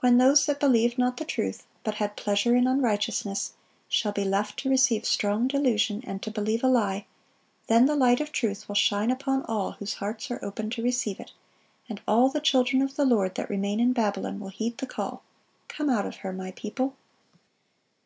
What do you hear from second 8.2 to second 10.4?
of truth will shine upon all whose hearts